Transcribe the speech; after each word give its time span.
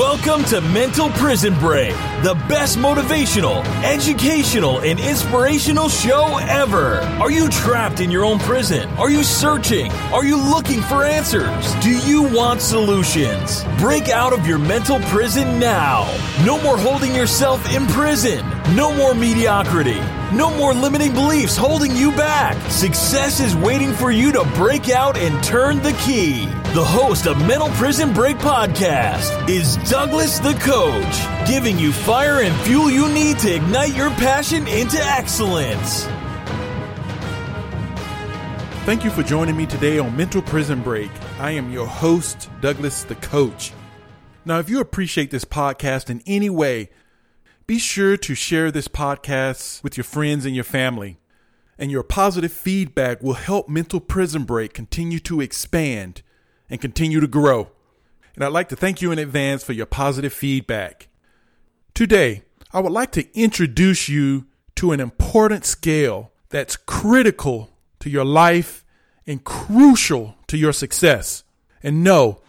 Welcome 0.00 0.44
to 0.46 0.62
Mental 0.62 1.10
Prison 1.10 1.52
Break, 1.58 1.92
the 2.22 2.34
best 2.48 2.78
motivational, 2.78 3.62
educational, 3.84 4.80
and 4.80 4.98
inspirational 4.98 5.90
show 5.90 6.38
ever. 6.38 7.00
Are 7.20 7.30
you 7.30 7.50
trapped 7.50 8.00
in 8.00 8.10
your 8.10 8.24
own 8.24 8.38
prison? 8.38 8.88
Are 8.92 9.10
you 9.10 9.22
searching? 9.22 9.92
Are 10.10 10.24
you 10.24 10.38
looking 10.38 10.80
for 10.80 11.04
answers? 11.04 11.74
Do 11.82 11.90
you 11.90 12.22
want 12.22 12.62
solutions? 12.62 13.62
Break 13.78 14.08
out 14.08 14.32
of 14.32 14.46
your 14.46 14.58
mental 14.58 15.00
prison 15.00 15.58
now. 15.58 16.10
No 16.46 16.58
more 16.62 16.78
holding 16.78 17.14
yourself 17.14 17.60
in 17.70 17.86
prison. 17.88 18.42
No 18.74 18.94
more 18.96 19.14
mediocrity. 19.14 20.00
No 20.32 20.56
more 20.56 20.72
limiting 20.72 21.12
beliefs 21.12 21.56
holding 21.56 21.96
you 21.96 22.12
back. 22.12 22.56
Success 22.70 23.40
is 23.40 23.56
waiting 23.56 23.92
for 23.92 24.12
you 24.12 24.30
to 24.30 24.44
break 24.54 24.88
out 24.88 25.16
and 25.16 25.42
turn 25.42 25.82
the 25.82 25.92
key. 26.04 26.46
The 26.72 26.84
host 26.84 27.26
of 27.26 27.36
Mental 27.48 27.68
Prison 27.70 28.12
Break 28.12 28.36
podcast 28.36 29.48
is 29.48 29.76
Douglas 29.90 30.38
the 30.38 30.52
Coach, 30.60 31.48
giving 31.48 31.80
you 31.80 31.92
fire 31.92 32.42
and 32.42 32.54
fuel 32.60 32.88
you 32.88 33.08
need 33.08 33.40
to 33.40 33.52
ignite 33.52 33.96
your 33.96 34.10
passion 34.10 34.68
into 34.68 34.98
excellence. 35.04 36.04
Thank 38.86 39.02
you 39.02 39.10
for 39.10 39.24
joining 39.24 39.56
me 39.56 39.66
today 39.66 39.98
on 39.98 40.16
Mental 40.16 40.42
Prison 40.42 40.80
Break. 40.80 41.10
I 41.40 41.50
am 41.50 41.72
your 41.72 41.88
host, 41.88 42.48
Douglas 42.60 43.02
the 43.02 43.16
Coach. 43.16 43.72
Now, 44.44 44.60
if 44.60 44.70
you 44.70 44.80
appreciate 44.80 45.32
this 45.32 45.44
podcast 45.44 46.08
in 46.08 46.22
any 46.24 46.50
way, 46.50 46.90
be 47.70 47.78
sure 47.78 48.16
to 48.16 48.34
share 48.34 48.72
this 48.72 48.88
podcast 48.88 49.80
with 49.84 49.96
your 49.96 50.02
friends 50.02 50.44
and 50.44 50.56
your 50.56 50.64
family. 50.64 51.20
And 51.78 51.88
your 51.88 52.02
positive 52.02 52.52
feedback 52.52 53.22
will 53.22 53.34
help 53.34 53.68
Mental 53.68 54.00
Prison 54.00 54.42
Break 54.42 54.74
continue 54.74 55.20
to 55.20 55.40
expand 55.40 56.22
and 56.68 56.80
continue 56.80 57.20
to 57.20 57.28
grow. 57.28 57.70
And 58.34 58.42
I'd 58.42 58.48
like 58.48 58.70
to 58.70 58.74
thank 58.76 59.00
you 59.00 59.12
in 59.12 59.20
advance 59.20 59.62
for 59.62 59.72
your 59.72 59.86
positive 59.86 60.32
feedback. 60.32 61.06
Today, 61.94 62.42
I 62.72 62.80
would 62.80 62.90
like 62.90 63.12
to 63.12 63.38
introduce 63.38 64.08
you 64.08 64.46
to 64.74 64.90
an 64.90 64.98
important 64.98 65.64
scale 65.64 66.32
that's 66.48 66.76
critical 66.76 67.70
to 68.00 68.10
your 68.10 68.24
life 68.24 68.84
and 69.28 69.44
crucial 69.44 70.34
to 70.48 70.56
your 70.56 70.72
success. 70.72 71.44
And 71.84 72.02
no, 72.02 72.40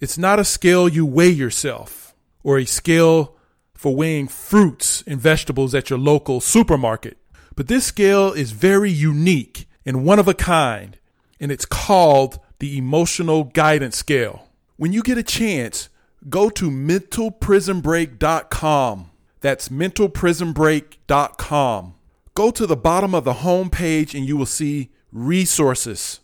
it's 0.00 0.18
not 0.18 0.38
a 0.38 0.44
scale 0.44 0.86
you 0.86 1.06
weigh 1.06 1.30
yourself 1.30 2.14
or 2.42 2.58
a 2.58 2.66
scale 2.66 3.35
for 3.76 3.94
weighing 3.94 4.26
fruits 4.28 5.04
and 5.06 5.20
vegetables 5.20 5.74
at 5.74 5.90
your 5.90 5.98
local 5.98 6.40
supermarket. 6.40 7.18
But 7.54 7.68
this 7.68 7.84
scale 7.86 8.32
is 8.32 8.52
very 8.52 8.90
unique 8.90 9.68
and 9.84 10.02
one 10.04 10.18
of 10.18 10.28
a 10.28 10.34
kind, 10.34 10.98
and 11.38 11.52
it's 11.52 11.64
called 11.64 12.40
the 12.58 12.76
emotional 12.78 13.44
guidance 13.44 13.96
scale. 13.96 14.48
When 14.76 14.92
you 14.92 15.02
get 15.02 15.18
a 15.18 15.22
chance, 15.22 15.88
go 16.28 16.50
to 16.50 16.70
mentalprisonbreak.com. 16.70 19.10
That's 19.40 19.68
mentalprisonbreak.com. 19.68 21.94
Go 22.34 22.50
to 22.50 22.66
the 22.66 22.76
bottom 22.76 23.14
of 23.14 23.24
the 23.24 23.32
home 23.34 23.70
page 23.70 24.12
and 24.14 24.26
you 24.26 24.36
will 24.36 24.46
see 24.46 24.90
resources. 25.12 26.18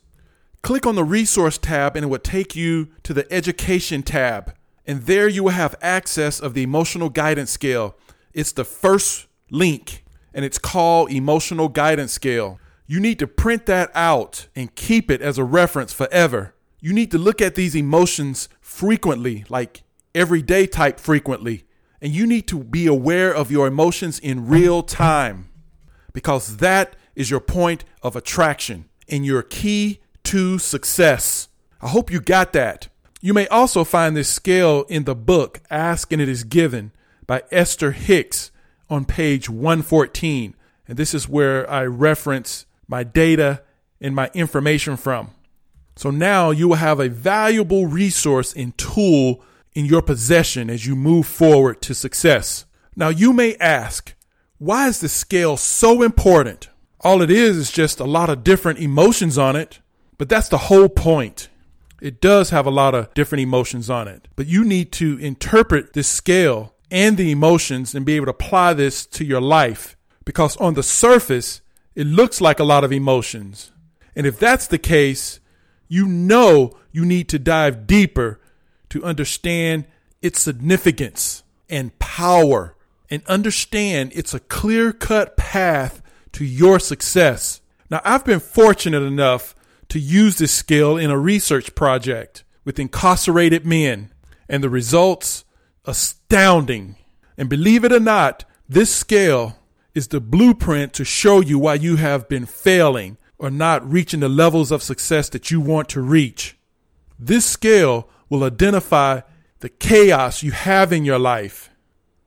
Click 0.62 0.86
on 0.86 0.94
the 0.94 1.04
resource 1.04 1.58
tab 1.58 1.96
and 1.96 2.04
it 2.04 2.08
will 2.08 2.18
take 2.18 2.54
you 2.54 2.88
to 3.02 3.14
the 3.14 3.30
education 3.32 4.02
tab. 4.02 4.54
And 4.86 5.02
there 5.02 5.28
you 5.28 5.44
will 5.44 5.50
have 5.50 5.74
access 5.80 6.40
of 6.40 6.54
the 6.54 6.62
emotional 6.62 7.08
guidance 7.08 7.50
scale. 7.50 7.96
It's 8.32 8.52
the 8.52 8.64
first 8.64 9.26
link 9.50 10.04
and 10.34 10.44
it's 10.44 10.58
called 10.58 11.10
emotional 11.10 11.68
guidance 11.68 12.12
scale. 12.12 12.58
You 12.86 13.00
need 13.00 13.18
to 13.20 13.26
print 13.26 13.66
that 13.66 13.90
out 13.94 14.48
and 14.56 14.74
keep 14.74 15.10
it 15.10 15.22
as 15.22 15.38
a 15.38 15.44
reference 15.44 15.92
forever. 15.92 16.54
You 16.80 16.92
need 16.92 17.10
to 17.12 17.18
look 17.18 17.40
at 17.40 17.54
these 17.54 17.76
emotions 17.76 18.48
frequently, 18.60 19.44
like 19.48 19.82
everyday 20.14 20.66
type 20.66 20.98
frequently. 20.98 21.64
And 22.00 22.12
you 22.12 22.26
need 22.26 22.48
to 22.48 22.64
be 22.64 22.86
aware 22.86 23.32
of 23.32 23.50
your 23.50 23.68
emotions 23.68 24.18
in 24.18 24.48
real 24.48 24.82
time 24.82 25.50
because 26.12 26.56
that 26.56 26.96
is 27.14 27.30
your 27.30 27.40
point 27.40 27.84
of 28.02 28.16
attraction 28.16 28.86
and 29.08 29.24
your 29.24 29.42
key 29.42 30.00
to 30.24 30.58
success. 30.58 31.48
I 31.80 31.88
hope 31.88 32.10
you 32.10 32.20
got 32.20 32.52
that. 32.54 32.88
You 33.24 33.32
may 33.32 33.46
also 33.48 33.84
find 33.84 34.16
this 34.16 34.28
scale 34.28 34.84
in 34.88 35.04
the 35.04 35.14
book 35.14 35.60
Ask 35.70 36.12
and 36.12 36.20
It 36.20 36.28
Is 36.28 36.42
Given 36.44 36.90
by 37.26 37.44
Esther 37.50 37.92
Hicks 37.92 38.50
on 38.90 39.04
page 39.04 39.48
114. 39.48 40.56
And 40.88 40.98
this 40.98 41.14
is 41.14 41.28
where 41.28 41.70
I 41.70 41.84
reference 41.84 42.66
my 42.88 43.04
data, 43.04 43.62
and 44.02 44.14
my 44.14 44.30
information 44.34 44.96
from. 44.96 45.30
So 45.96 46.10
now 46.10 46.50
you 46.50 46.68
will 46.68 46.76
have 46.76 47.00
a 47.00 47.08
valuable 47.08 47.86
resource 47.86 48.52
and 48.52 48.76
tool 48.76 49.42
in 49.72 49.86
your 49.86 50.02
possession 50.02 50.68
as 50.68 50.84
you 50.84 50.94
move 50.94 51.26
forward 51.26 51.80
to 51.82 51.94
success. 51.94 52.66
Now 52.94 53.08
you 53.08 53.32
may 53.32 53.56
ask, 53.56 54.14
why 54.58 54.88
is 54.88 55.00
the 55.00 55.08
scale 55.08 55.56
so 55.56 56.02
important? 56.02 56.68
All 57.00 57.22
it 57.22 57.30
is 57.30 57.56
is 57.56 57.72
just 57.72 57.98
a 57.98 58.04
lot 58.04 58.28
of 58.28 58.44
different 58.44 58.78
emotions 58.78 59.38
on 59.38 59.56
it, 59.56 59.78
but 60.18 60.28
that's 60.28 60.48
the 60.48 60.58
whole 60.58 60.90
point. 60.90 61.48
It 62.02 62.20
does 62.20 62.50
have 62.50 62.66
a 62.66 62.70
lot 62.70 62.96
of 62.96 63.14
different 63.14 63.42
emotions 63.42 63.88
on 63.88 64.08
it, 64.08 64.26
but 64.34 64.48
you 64.48 64.64
need 64.64 64.90
to 64.94 65.18
interpret 65.18 65.92
this 65.92 66.08
scale 66.08 66.74
and 66.90 67.16
the 67.16 67.30
emotions 67.30 67.94
and 67.94 68.04
be 68.04 68.16
able 68.16 68.26
to 68.26 68.32
apply 68.32 68.72
this 68.72 69.06
to 69.06 69.24
your 69.24 69.40
life 69.40 69.96
because 70.24 70.56
on 70.56 70.74
the 70.74 70.82
surface, 70.82 71.60
it 71.94 72.08
looks 72.08 72.40
like 72.40 72.58
a 72.58 72.64
lot 72.64 72.82
of 72.82 72.90
emotions. 72.90 73.70
And 74.16 74.26
if 74.26 74.36
that's 74.36 74.66
the 74.66 74.78
case, 74.78 75.38
you 75.86 76.08
know 76.08 76.76
you 76.90 77.04
need 77.04 77.28
to 77.28 77.38
dive 77.38 77.86
deeper 77.86 78.40
to 78.88 79.04
understand 79.04 79.84
its 80.20 80.40
significance 80.40 81.44
and 81.70 81.96
power 82.00 82.74
and 83.10 83.24
understand 83.28 84.10
it's 84.16 84.34
a 84.34 84.40
clear 84.40 84.92
cut 84.92 85.36
path 85.36 86.02
to 86.32 86.44
your 86.44 86.80
success. 86.80 87.60
Now, 87.90 88.00
I've 88.04 88.24
been 88.24 88.40
fortunate 88.40 89.04
enough 89.04 89.54
to 89.92 89.98
use 89.98 90.38
this 90.38 90.54
skill 90.54 90.96
in 90.96 91.10
a 91.10 91.18
research 91.18 91.74
project 91.74 92.44
with 92.64 92.78
incarcerated 92.78 93.66
men, 93.66 94.10
and 94.48 94.64
the 94.64 94.70
results 94.70 95.44
astounding. 95.84 96.96
And 97.36 97.50
believe 97.50 97.84
it 97.84 97.92
or 97.92 98.00
not, 98.00 98.46
this 98.66 98.90
scale 98.94 99.58
is 99.94 100.08
the 100.08 100.18
blueprint 100.18 100.94
to 100.94 101.04
show 101.04 101.42
you 101.42 101.58
why 101.58 101.74
you 101.74 101.96
have 101.96 102.26
been 102.26 102.46
failing 102.46 103.18
or 103.36 103.50
not 103.50 103.86
reaching 103.86 104.20
the 104.20 104.30
levels 104.30 104.70
of 104.70 104.82
success 104.82 105.28
that 105.28 105.50
you 105.50 105.60
want 105.60 105.90
to 105.90 106.00
reach. 106.00 106.56
This 107.18 107.44
scale 107.44 108.08
will 108.30 108.44
identify 108.44 109.20
the 109.60 109.68
chaos 109.68 110.42
you 110.42 110.52
have 110.52 110.90
in 110.90 111.04
your 111.04 111.18
life. 111.18 111.68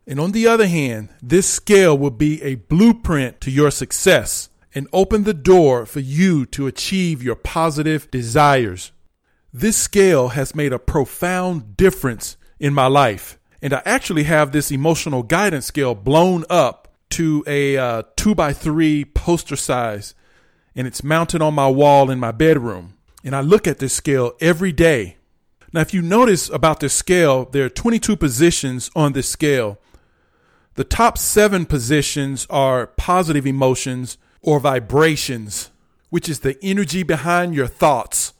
And 0.05 0.19
on 0.19 0.33
the 0.33 0.45
other 0.45 0.67
hand, 0.67 1.09
this 1.19 1.49
scale 1.49 1.97
will 1.97 2.11
be 2.11 2.43
a 2.43 2.55
blueprint 2.55 3.41
to 3.41 3.49
your 3.49 3.71
success 3.71 4.49
and 4.75 4.89
open 4.91 5.23
the 5.23 5.33
door 5.33 5.85
for 5.85 6.01
you 6.01 6.45
to 6.47 6.67
achieve 6.67 7.23
your 7.23 7.35
positive 7.35 8.11
desires. 8.11 8.91
This 9.53 9.77
scale 9.77 10.29
has 10.29 10.53
made 10.53 10.73
a 10.73 10.79
profound 10.79 11.77
difference 11.77 12.35
in 12.59 12.73
my 12.73 12.87
life. 12.87 13.39
And 13.61 13.73
I 13.73 13.81
actually 13.85 14.23
have 14.23 14.51
this 14.51 14.71
emotional 14.71 15.23
guidance 15.23 15.65
scale 15.65 15.95
blown 15.95 16.43
up 16.49 16.93
to 17.11 17.41
a 17.47 17.77
uh, 17.77 18.03
two 18.17 18.35
by 18.35 18.51
three 18.51 19.05
poster 19.05 19.55
size, 19.55 20.13
and 20.75 20.85
it's 20.85 21.03
mounted 21.03 21.41
on 21.41 21.53
my 21.53 21.69
wall 21.69 22.11
in 22.11 22.19
my 22.19 22.31
bedroom. 22.31 22.95
And 23.23 23.33
I 23.33 23.39
look 23.39 23.65
at 23.67 23.79
this 23.79 23.93
scale 23.93 24.33
every 24.41 24.73
day. 24.73 25.15
Now, 25.71 25.81
if 25.81 25.93
you 25.93 26.01
notice 26.01 26.49
about 26.49 26.81
this 26.81 26.93
scale, 26.93 27.45
there 27.45 27.65
are 27.65 27.69
22 27.69 28.17
positions 28.17 28.91
on 28.95 29.13
this 29.13 29.29
scale. 29.29 29.79
The 30.75 30.83
top 30.83 31.17
seven 31.17 31.65
positions 31.65 32.45
are 32.49 32.87
positive 32.87 33.47
emotions 33.47 34.17
or 34.45 34.59
vibrations, 34.59 35.71
which 36.09 36.29
is 36.29 36.39
the 36.39 36.57
energy 36.63 37.03
behind 37.03 37.55
your 37.55 37.67
thoughts. 37.67 38.33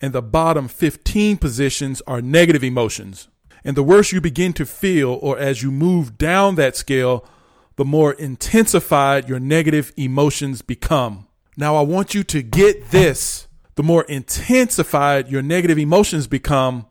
And 0.00 0.12
the 0.12 0.22
bottom 0.22 0.66
15 0.66 1.36
positions 1.36 2.02
are 2.06 2.20
negative 2.20 2.64
emotions. 2.64 3.28
And 3.62 3.76
the 3.76 3.82
worse 3.82 4.10
you 4.10 4.20
begin 4.20 4.52
to 4.54 4.66
feel, 4.66 5.18
or 5.22 5.38
as 5.38 5.62
you 5.62 5.70
move 5.70 6.18
down 6.18 6.56
that 6.56 6.76
scale, 6.76 7.24
the 7.76 7.84
more 7.84 8.14
intensified 8.14 9.28
your 9.28 9.38
negative 9.38 9.92
emotions 9.96 10.62
become. 10.62 11.28
Now, 11.56 11.76
I 11.76 11.82
want 11.82 12.14
you 12.14 12.24
to 12.24 12.42
get 12.42 12.90
this. 12.90 13.46
The 13.76 13.82
more 13.82 14.04
intensified 14.04 15.28
your 15.28 15.42
negative 15.42 15.78
emotions 15.78 16.26
become, 16.26 16.86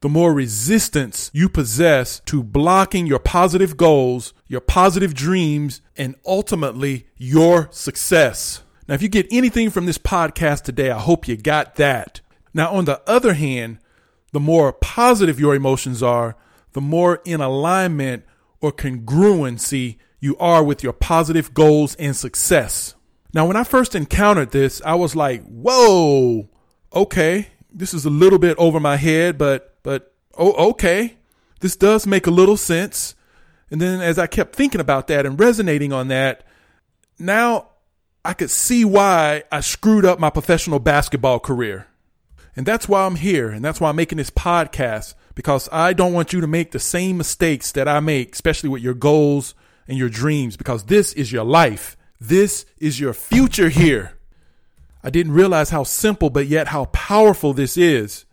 the 0.00 0.08
more 0.08 0.32
resistance 0.32 1.30
you 1.34 1.48
possess 1.48 2.20
to 2.26 2.42
blocking 2.42 3.06
your 3.06 3.18
positive 3.18 3.76
goals, 3.76 4.32
your 4.46 4.60
positive 4.60 5.14
dreams, 5.14 5.80
and 5.96 6.14
ultimately 6.24 7.06
your 7.16 7.68
success. 7.72 8.62
Now, 8.86 8.94
if 8.94 9.02
you 9.02 9.08
get 9.08 9.26
anything 9.30 9.70
from 9.70 9.86
this 9.86 9.98
podcast 9.98 10.62
today, 10.62 10.90
I 10.90 10.98
hope 10.98 11.28
you 11.28 11.36
got 11.36 11.74
that. 11.76 12.20
Now, 12.54 12.70
on 12.72 12.84
the 12.84 13.02
other 13.08 13.34
hand, 13.34 13.78
the 14.32 14.40
more 14.40 14.72
positive 14.72 15.40
your 15.40 15.54
emotions 15.54 16.02
are, 16.02 16.36
the 16.72 16.80
more 16.80 17.20
in 17.24 17.40
alignment 17.40 18.24
or 18.60 18.72
congruency 18.72 19.96
you 20.20 20.36
are 20.38 20.62
with 20.62 20.82
your 20.82 20.92
positive 20.92 21.54
goals 21.54 21.94
and 21.96 22.14
success. 22.16 22.94
Now, 23.34 23.46
when 23.46 23.56
I 23.56 23.64
first 23.64 23.94
encountered 23.94 24.50
this, 24.52 24.80
I 24.84 24.94
was 24.94 25.14
like, 25.14 25.44
whoa, 25.44 26.48
okay, 26.94 27.48
this 27.72 27.92
is 27.94 28.04
a 28.04 28.10
little 28.10 28.38
bit 28.38 28.56
over 28.58 28.80
my 28.80 28.96
head, 28.96 29.38
but, 29.38 29.67
but, 29.82 30.14
oh, 30.36 30.70
okay. 30.70 31.16
this 31.60 31.76
does 31.76 32.06
make 32.06 32.26
a 32.26 32.32
little 32.32 32.56
sense. 32.56 33.14
And 33.70 33.80
then 33.80 34.00
as 34.00 34.18
I 34.18 34.26
kept 34.26 34.54
thinking 34.54 34.80
about 34.80 35.08
that 35.08 35.26
and 35.26 35.38
resonating 35.38 35.92
on 35.92 36.08
that, 36.08 36.44
now 37.18 37.68
I 38.24 38.34
could 38.34 38.50
see 38.50 38.84
why 38.84 39.44
I 39.50 39.60
screwed 39.60 40.04
up 40.04 40.18
my 40.18 40.30
professional 40.30 40.78
basketball 40.78 41.40
career. 41.40 41.86
And 42.56 42.66
that's 42.66 42.88
why 42.88 43.06
I'm 43.06 43.16
here. 43.16 43.50
And 43.50 43.64
that's 43.64 43.80
why 43.80 43.88
I'm 43.90 43.96
making 43.96 44.18
this 44.18 44.30
podcast 44.30 45.14
because 45.34 45.68
I 45.70 45.92
don't 45.92 46.12
want 46.12 46.32
you 46.32 46.40
to 46.40 46.48
make 46.48 46.72
the 46.72 46.80
same 46.80 47.16
mistakes 47.16 47.70
that 47.72 47.86
I 47.86 48.00
make, 48.00 48.34
especially 48.34 48.68
with 48.68 48.82
your 48.82 48.94
goals 48.94 49.54
and 49.86 49.96
your 49.96 50.08
dreams, 50.08 50.56
because 50.56 50.84
this 50.84 51.12
is 51.12 51.30
your 51.30 51.44
life. 51.44 51.96
This 52.20 52.66
is 52.78 52.98
your 52.98 53.14
future 53.14 53.68
here. 53.68 54.18
I 55.04 55.10
didn't 55.10 55.32
realize 55.32 55.70
how 55.70 55.84
simple, 55.84 56.30
but 56.30 56.48
yet 56.48 56.68
how 56.68 56.86
powerful 56.86 57.52
this 57.52 57.76
is. 57.76 58.24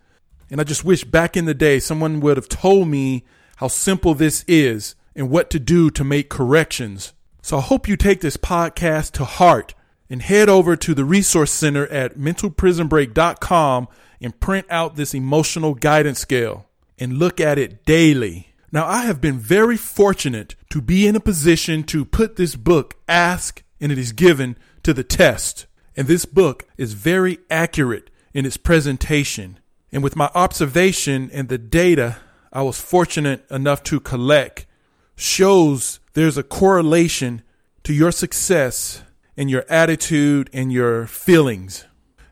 And 0.50 0.60
I 0.60 0.64
just 0.64 0.84
wish 0.84 1.04
back 1.04 1.36
in 1.36 1.44
the 1.44 1.54
day 1.54 1.78
someone 1.78 2.20
would 2.20 2.36
have 2.36 2.48
told 2.48 2.88
me 2.88 3.24
how 3.56 3.68
simple 3.68 4.14
this 4.14 4.44
is 4.46 4.94
and 5.14 5.30
what 5.30 5.50
to 5.50 5.58
do 5.58 5.90
to 5.90 6.04
make 6.04 6.28
corrections. 6.28 7.12
So 7.42 7.58
I 7.58 7.62
hope 7.62 7.88
you 7.88 7.96
take 7.96 8.20
this 8.20 8.36
podcast 8.36 9.12
to 9.12 9.24
heart 9.24 9.74
and 10.08 10.22
head 10.22 10.48
over 10.48 10.76
to 10.76 10.94
the 10.94 11.04
resource 11.04 11.50
center 11.50 11.86
at 11.88 12.16
mentalprisonbreak.com 12.16 13.88
and 14.20 14.40
print 14.40 14.66
out 14.70 14.96
this 14.96 15.14
emotional 15.14 15.74
guidance 15.74 16.20
scale 16.20 16.66
and 16.98 17.18
look 17.18 17.40
at 17.40 17.58
it 17.58 17.84
daily. 17.84 18.48
Now, 18.72 18.86
I 18.86 19.04
have 19.04 19.20
been 19.20 19.38
very 19.38 19.76
fortunate 19.76 20.54
to 20.70 20.80
be 20.80 21.06
in 21.06 21.16
a 21.16 21.20
position 21.20 21.82
to 21.84 22.04
put 22.04 22.36
this 22.36 22.56
book, 22.56 22.94
Ask 23.08 23.62
and 23.80 23.92
It 23.92 23.98
Is 23.98 24.12
Given, 24.12 24.56
to 24.82 24.92
the 24.92 25.04
test. 25.04 25.66
And 25.96 26.08
this 26.08 26.24
book 26.24 26.66
is 26.76 26.92
very 26.92 27.38
accurate 27.50 28.10
in 28.34 28.44
its 28.44 28.56
presentation. 28.56 29.58
And 29.92 30.02
with 30.02 30.16
my 30.16 30.30
observation 30.34 31.30
and 31.32 31.48
the 31.48 31.58
data 31.58 32.18
I 32.52 32.62
was 32.62 32.80
fortunate 32.80 33.44
enough 33.50 33.82
to 33.84 34.00
collect, 34.00 34.66
shows 35.16 36.00
there's 36.14 36.38
a 36.38 36.42
correlation 36.42 37.42
to 37.84 37.92
your 37.92 38.10
success 38.10 39.02
and 39.36 39.50
your 39.50 39.64
attitude 39.68 40.50
and 40.52 40.72
your 40.72 41.06
feelings. 41.06 41.84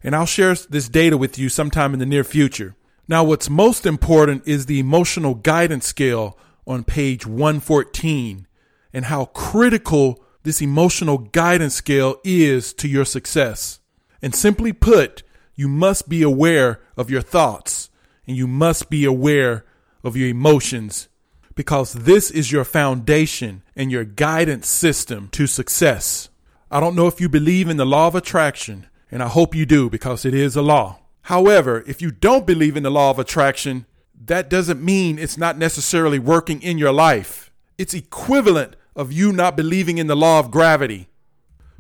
And 0.03 0.15
I'll 0.15 0.27
share 0.27 0.55
this 0.55 0.89
data 0.89 1.17
with 1.17 1.39
you 1.39 1.49
sometime 1.49 1.93
in 1.93 1.99
the 1.99 2.07
near 2.07 2.25
future. 2.25 2.75
Now, 3.07 3.25
what's 3.25 3.51
most 3.51 3.85
important 3.85 4.47
is 4.47 4.67
the 4.67 4.79
emotional 4.79 5.35
guidance 5.35 5.87
scale 5.87 6.39
on 6.67 6.85
page 6.85 7.27
114 7.27 8.47
and 8.93 9.05
how 9.05 9.27
critical 9.27 10.25
this 10.43 10.63
emotional 10.63 11.19
guidance 11.19 11.75
scale 11.75 12.17
is 12.25 12.73
to 12.75 12.89
your 12.89 13.05
success. 13.05 13.81
And 14.23 14.35
simply 14.35 14.73
put, 14.73 15.23
you 15.55 15.69
must 15.69 16.09
be 16.09 16.23
aware 16.23 16.81
of 16.97 17.11
your 17.11 17.23
thoughts 17.23 17.91
and 18.27 18.37
you 18.37 18.47
must 18.47 18.91
be 18.91 19.05
aware 19.05 19.65
of 20.03 20.17
your 20.17 20.29
emotions 20.29 21.09
because 21.55 21.93
this 21.93 22.31
is 22.31 22.51
your 22.51 22.65
foundation 22.65 23.63
and 23.77 23.91
your 23.91 24.05
guidance 24.05 24.69
system 24.69 25.29
to 25.33 25.47
success. 25.47 26.29
I 26.71 26.81
don't 26.81 26.97
know 26.97 27.07
if 27.07 27.21
you 27.21 27.29
believe 27.29 27.69
in 27.69 27.77
the 27.77 27.87
law 27.87 28.09
of 28.09 28.15
attraction, 28.15 28.87
and 29.11 29.23
I 29.23 29.29
hope 29.29 29.55
you 29.55 29.65
do 29.65 29.89
because 29.89 30.25
it 30.25 30.35
is 30.35 30.57
a 30.57 30.63
law. 30.63 30.99
However, 31.23 31.85
if 31.87 32.03
you 32.03 32.11
don't 32.11 32.47
believe 32.47 32.77
in 32.77 32.83
the 32.83 32.91
law 32.91 33.11
of 33.11 33.19
attraction, 33.19 33.87
that 34.27 34.51
doesn't 34.51 34.85
mean 34.85 35.19
it's 35.19 35.39
not 35.39 35.57
necessarily 35.57 36.19
working 36.19 36.61
in 36.63 36.79
your 36.79 36.93
life. 36.93 37.53
It's 37.79 37.95
equivalent 37.95 38.77
of 38.97 39.13
you 39.13 39.33
not 39.33 39.57
believing 39.57 39.99
in 39.99 40.07
the 40.07 40.17
law 40.17 40.41
of 40.41 40.51
gravity. 40.51 41.09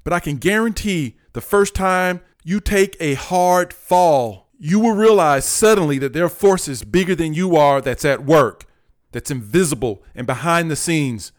But 0.02 0.12
I 0.12 0.20
can 0.20 0.36
guarantee 0.36 1.16
the 1.32 1.40
first 1.40 1.74
time 1.74 2.20
you 2.44 2.60
take 2.60 2.96
a 3.00 3.14
hard 3.14 3.72
fall, 3.72 4.48
you 4.58 4.78
will 4.78 4.94
realize 4.94 5.46
suddenly 5.46 5.98
that 5.98 6.12
there 6.12 6.26
are 6.26 6.28
forces 6.28 6.84
bigger 6.84 7.14
than 7.14 7.34
you 7.34 7.56
are 7.56 7.80
that's 7.80 8.04
at 8.04 8.24
work, 8.24 8.66
that's 9.12 9.30
invisible 9.30 10.02
and 10.14 10.26
behind 10.26 10.70
the 10.70 10.76
scenes. 10.76 11.32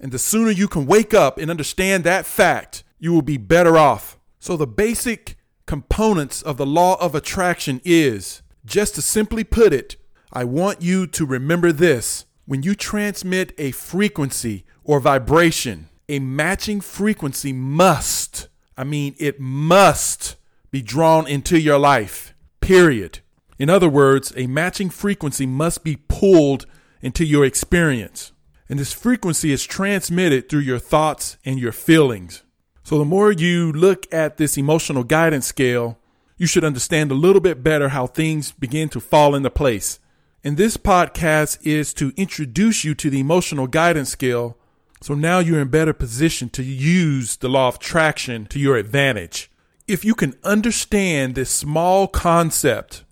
And 0.00 0.12
the 0.12 0.18
sooner 0.18 0.50
you 0.50 0.68
can 0.68 0.84
wake 0.86 1.14
up 1.14 1.38
and 1.38 1.50
understand 1.50 2.04
that 2.04 2.26
fact, 2.26 2.82
you 2.98 3.12
will 3.12 3.22
be 3.22 3.36
better 3.36 3.78
off. 3.78 4.18
So 4.40 4.56
the 4.56 4.66
basic 4.66 5.36
components 5.66 6.42
of 6.42 6.56
the 6.56 6.66
law 6.66 6.96
of 7.00 7.14
attraction 7.14 7.80
is, 7.84 8.42
just 8.64 8.96
to 8.96 9.02
simply 9.02 9.44
put 9.44 9.72
it, 9.72 9.96
I 10.32 10.44
want 10.44 10.82
you 10.82 11.06
to 11.06 11.24
remember 11.24 11.72
this. 11.72 12.24
When 12.46 12.62
you 12.62 12.74
transmit 12.74 13.52
a 13.58 13.70
frequency 13.72 14.64
or 14.82 15.00
vibration, 15.00 15.88
a 16.08 16.18
matching 16.18 16.80
frequency 16.80 17.52
must, 17.52 18.48
I 18.76 18.84
mean, 18.84 19.14
it 19.18 19.38
must 19.38 20.36
be 20.70 20.82
drawn 20.82 21.26
into 21.26 21.58
your 21.58 21.78
life, 21.78 22.34
period. 22.60 23.20
In 23.58 23.70
other 23.70 23.88
words, 23.88 24.32
a 24.36 24.46
matching 24.46 24.90
frequency 24.90 25.46
must 25.46 25.82
be 25.82 25.96
pulled 26.08 26.66
into 27.00 27.24
your 27.24 27.44
experience. 27.44 28.32
And 28.68 28.78
this 28.78 28.92
frequency 28.92 29.50
is 29.52 29.64
transmitted 29.64 30.48
through 30.48 30.60
your 30.60 30.78
thoughts 30.78 31.38
and 31.44 31.58
your 31.58 31.72
feelings. 31.72 32.42
So 32.84 32.98
the 32.98 33.04
more 33.04 33.32
you 33.32 33.72
look 33.72 34.06
at 34.12 34.36
this 34.36 34.56
emotional 34.56 35.04
guidance 35.04 35.46
scale, 35.46 35.98
you 36.36 36.46
should 36.46 36.64
understand 36.64 37.10
a 37.10 37.14
little 37.14 37.40
bit 37.40 37.62
better 37.62 37.88
how 37.88 38.06
things 38.06 38.52
begin 38.52 38.88
to 38.90 39.00
fall 39.00 39.34
into 39.34 39.50
place. 39.50 39.98
And 40.44 40.56
this 40.56 40.76
podcast 40.76 41.58
is 41.66 41.92
to 41.94 42.12
introduce 42.16 42.84
you 42.84 42.94
to 42.94 43.10
the 43.10 43.20
emotional 43.20 43.66
guidance 43.66 44.10
scale. 44.10 44.56
So 45.02 45.14
now 45.14 45.40
you're 45.40 45.60
in 45.60 45.68
better 45.68 45.92
position 45.92 46.48
to 46.50 46.62
use 46.62 47.36
the 47.36 47.48
law 47.48 47.68
of 47.68 47.76
attraction 47.76 48.46
to 48.46 48.58
your 48.58 48.76
advantage. 48.76 49.50
If 49.88 50.04
you 50.04 50.14
can 50.14 50.34
understand 50.44 51.34
this 51.34 51.48
small 51.50 52.08
concept, 52.08 53.04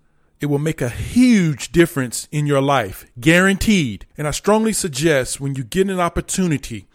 it 0.43 0.46
will 0.46 0.58
make 0.58 0.82
a 0.82 0.90
huge 0.90 1.73
difference 1.73 2.28
in 2.31 2.44
your 2.44 2.61
life, 2.61 3.06
guaranteed. 3.19 4.05
And 4.19 4.28
I 4.28 4.31
strongly 4.32 4.75
suggest 4.75 5.40
when 5.40 5.55
you 5.55 5.64
get 5.64 5.88
an 5.88 5.99
opportunity 6.00 6.87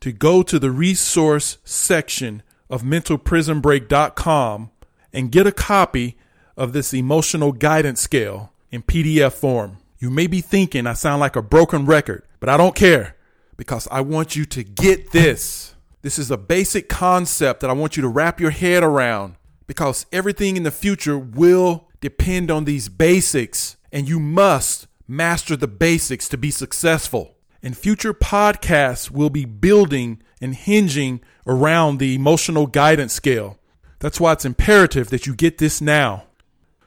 to 0.00 0.10
go 0.10 0.42
to 0.42 0.58
the 0.58 0.70
resource 0.70 1.58
section 1.64 2.42
of 2.70 2.82
mentalprisonbreak.com 2.82 4.70
and 5.12 5.30
get 5.30 5.46
a 5.46 5.52
copy 5.52 6.16
of 6.56 6.72
this 6.72 6.94
emotional 6.94 7.52
guidance 7.52 8.00
scale 8.00 8.54
in 8.70 8.82
PDF 8.82 9.34
form. 9.34 9.76
You 9.98 10.08
may 10.08 10.28
be 10.28 10.40
thinking 10.40 10.86
I 10.86 10.94
sound 10.94 11.20
like 11.20 11.36
a 11.36 11.42
broken 11.42 11.84
record, 11.84 12.24
but 12.40 12.48
I 12.48 12.56
don't 12.56 12.74
care 12.74 13.16
because 13.58 13.86
I 13.90 14.00
want 14.00 14.34
you 14.34 14.46
to 14.46 14.64
get 14.64 15.12
this. 15.12 15.75
This 16.06 16.20
is 16.20 16.30
a 16.30 16.36
basic 16.36 16.88
concept 16.88 17.58
that 17.58 17.68
I 17.68 17.72
want 17.72 17.96
you 17.96 18.00
to 18.02 18.08
wrap 18.08 18.40
your 18.40 18.52
head 18.52 18.84
around 18.84 19.34
because 19.66 20.06
everything 20.12 20.56
in 20.56 20.62
the 20.62 20.70
future 20.70 21.18
will 21.18 21.88
depend 22.00 22.48
on 22.48 22.64
these 22.64 22.88
basics 22.88 23.76
and 23.90 24.08
you 24.08 24.20
must 24.20 24.86
master 25.08 25.56
the 25.56 25.66
basics 25.66 26.28
to 26.28 26.38
be 26.38 26.52
successful 26.52 27.34
and 27.60 27.76
future 27.76 28.14
podcasts 28.14 29.10
will 29.10 29.30
be 29.30 29.44
building 29.44 30.22
and 30.40 30.54
hinging 30.54 31.22
around 31.44 31.98
the 31.98 32.14
emotional 32.14 32.68
guidance 32.68 33.12
scale. 33.12 33.58
That's 33.98 34.20
why 34.20 34.34
it's 34.34 34.44
imperative 34.44 35.10
that 35.10 35.26
you 35.26 35.34
get 35.34 35.58
this 35.58 35.80
now. 35.80 36.26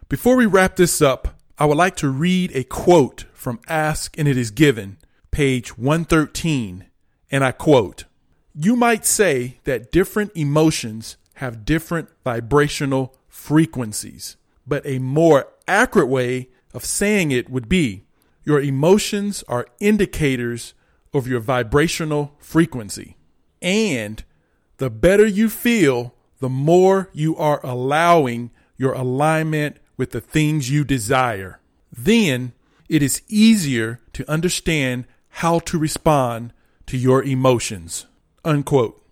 Before 0.07 0.37
we 0.37 0.45
wrap 0.45 0.77
this 0.77 1.01
up, 1.01 1.41
I 1.57 1.65
would 1.65 1.75
like 1.75 1.97
to 1.97 2.07
read 2.07 2.55
a 2.55 2.63
quote 2.63 3.25
from 3.33 3.59
Ask 3.67 4.17
and 4.17 4.29
It 4.29 4.37
Is 4.37 4.49
Given, 4.49 4.97
page 5.29 5.77
113, 5.77 6.85
and 7.29 7.43
I 7.43 7.51
quote 7.51 8.05
You 8.53 8.75
might 8.75 9.05
say 9.05 9.59
that 9.63 9.91
different 9.91 10.31
emotions 10.35 11.17
have 11.35 11.65
different 11.65 12.09
vibrational 12.23 13.15
frequencies, 13.27 14.37
but 14.67 14.85
a 14.85 14.99
more 14.99 15.47
accurate 15.67 16.07
way 16.07 16.49
of 16.73 16.83
saying 16.83 17.31
it 17.31 17.49
would 17.49 17.69
be 17.69 18.03
your 18.43 18.61
emotions 18.61 19.43
are 19.47 19.67
indicators 19.79 20.73
of 21.13 21.27
your 21.27 21.39
vibrational 21.39 22.35
frequency. 22.39 23.15
And 23.61 24.23
the 24.77 24.89
better 24.89 25.25
you 25.25 25.49
feel, 25.49 26.15
the 26.39 26.49
more 26.49 27.09
you 27.13 27.35
are 27.35 27.59
allowing 27.63 28.51
your 28.77 28.93
alignment 28.93 29.77
with 29.97 30.11
the 30.11 30.21
things 30.21 30.71
you 30.71 30.83
desire. 30.83 31.59
Then 31.91 32.53
it 32.87 33.03
is 33.03 33.21
easier 33.27 33.99
to 34.13 34.29
understand 34.29 35.05
how 35.29 35.59
to 35.59 35.77
respond 35.77 36.53
to 36.87 36.97
your 36.97 37.21
emotions. 37.23 38.07
Unquote. 38.43 39.03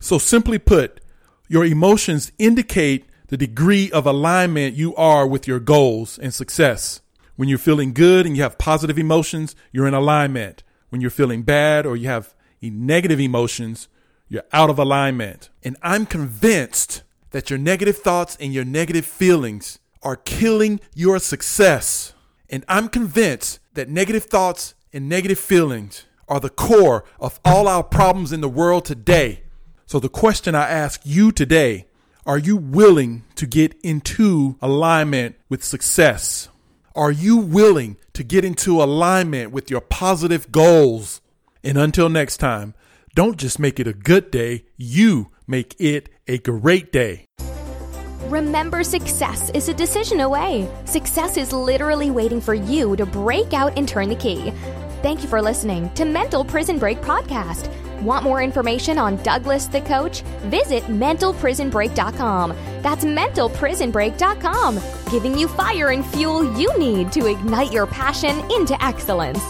So 0.00 0.18
simply 0.18 0.58
put, 0.58 1.00
your 1.48 1.64
emotions 1.64 2.32
indicate 2.38 3.06
the 3.28 3.36
degree 3.36 3.90
of 3.90 4.06
alignment 4.06 4.76
you 4.76 4.94
are 4.96 5.26
with 5.26 5.48
your 5.48 5.60
goals 5.60 6.18
and 6.18 6.32
success. 6.32 7.00
When 7.36 7.48
you're 7.48 7.58
feeling 7.58 7.92
good 7.92 8.26
and 8.26 8.36
you 8.36 8.42
have 8.42 8.58
positive 8.58 8.98
emotions, 8.98 9.56
you're 9.72 9.88
in 9.88 9.94
alignment. 9.94 10.62
When 10.90 11.00
you're 11.00 11.10
feeling 11.10 11.42
bad 11.42 11.86
or 11.86 11.96
you 11.96 12.06
have 12.08 12.34
negative 12.62 13.20
emotions, 13.20 13.88
you're 14.28 14.44
out 14.52 14.70
of 14.70 14.78
alignment. 14.78 15.50
And 15.62 15.76
I'm 15.82 16.06
convinced 16.06 17.02
that 17.30 17.50
your 17.50 17.58
negative 17.58 17.98
thoughts 17.98 18.36
and 18.38 18.52
your 18.54 18.64
negative 18.64 19.04
feelings 19.04 19.78
are 20.02 20.16
killing 20.16 20.80
your 20.94 21.18
success. 21.18 22.14
And 22.48 22.64
I'm 22.68 22.88
convinced 22.88 23.58
that 23.74 23.88
negative 23.88 24.24
thoughts 24.24 24.74
and 24.92 25.08
negative 25.08 25.38
feelings 25.38 26.04
are 26.28 26.40
the 26.40 26.50
core 26.50 27.04
of 27.20 27.40
all 27.44 27.68
our 27.68 27.82
problems 27.82 28.32
in 28.32 28.40
the 28.40 28.48
world 28.48 28.84
today. 28.84 29.42
So, 29.86 29.98
the 29.98 30.08
question 30.08 30.54
I 30.54 30.68
ask 30.68 31.00
you 31.04 31.32
today 31.32 31.86
are 32.26 32.38
you 32.38 32.56
willing 32.56 33.24
to 33.34 33.46
get 33.46 33.74
into 33.82 34.56
alignment 34.62 35.36
with 35.50 35.62
success? 35.62 36.48
Are 36.94 37.12
you 37.12 37.36
willing 37.36 37.98
to 38.14 38.22
get 38.22 38.44
into 38.44 38.82
alignment 38.82 39.50
with 39.50 39.70
your 39.70 39.82
positive 39.82 40.50
goals? 40.50 41.20
And 41.62 41.76
until 41.76 42.08
next 42.08 42.38
time, 42.38 42.74
don't 43.14 43.36
just 43.36 43.58
make 43.58 43.78
it 43.78 43.86
a 43.86 43.92
good 43.92 44.30
day, 44.30 44.64
you 44.76 45.30
make 45.46 45.76
it 45.78 46.08
a 46.26 46.38
great 46.38 46.92
day. 46.92 47.26
Remember, 48.28 48.82
success 48.82 49.50
is 49.50 49.68
a 49.68 49.74
decision 49.74 50.20
away. 50.20 50.68
Success 50.86 51.36
is 51.36 51.52
literally 51.52 52.10
waiting 52.10 52.40
for 52.40 52.54
you 52.54 52.96
to 52.96 53.04
break 53.04 53.52
out 53.52 53.76
and 53.76 53.86
turn 53.86 54.08
the 54.08 54.16
key. 54.16 54.52
Thank 55.04 55.22
you 55.22 55.28
for 55.28 55.42
listening 55.42 55.90
to 55.96 56.06
Mental 56.06 56.42
Prison 56.42 56.78
Break 56.78 57.02
Podcast. 57.02 57.68
Want 58.00 58.24
more 58.24 58.42
information 58.42 58.96
on 58.96 59.22
Douglas 59.22 59.66
the 59.66 59.82
Coach? 59.82 60.22
Visit 60.46 60.82
mentalprisonbreak.com. 60.84 62.56
That's 62.80 63.04
mentalprisonbreak.com, 63.04 64.80
giving 65.10 65.36
you 65.38 65.46
fire 65.46 65.90
and 65.90 66.06
fuel 66.06 66.58
you 66.58 66.78
need 66.78 67.12
to 67.12 67.26
ignite 67.26 67.70
your 67.70 67.86
passion 67.86 68.50
into 68.50 68.82
excellence. 68.82 69.44